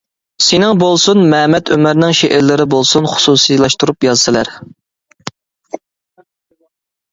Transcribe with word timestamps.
سېنىڭ 0.43 0.77
بولسۇن 0.83 1.19
مەمەت 1.33 1.69
ئۆمەرنىڭ 1.75 2.15
شېئىرلىرى 2.21 2.67
بولسۇن 2.75 3.09
خۇسۇسىيلاشتۇرۇپ 3.13 4.09
يازىسىلەر. 4.09 4.53